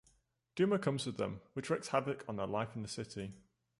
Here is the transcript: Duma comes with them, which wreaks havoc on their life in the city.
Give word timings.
Duma 0.55 0.79
comes 0.79 1.05
with 1.05 1.17
them, 1.17 1.41
which 1.53 1.69
wreaks 1.69 1.89
havoc 1.89 2.25
on 2.27 2.35
their 2.35 2.47
life 2.47 2.75
in 2.75 2.81
the 2.81 2.87
city. 2.87 3.33